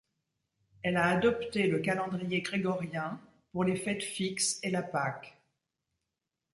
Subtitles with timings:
[0.81, 5.37] Elle a adopté le calendrier grégorien, pour les fêtes fixes et la Pâque.